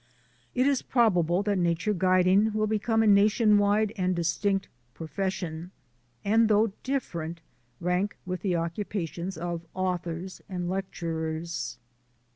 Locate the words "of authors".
9.37-10.41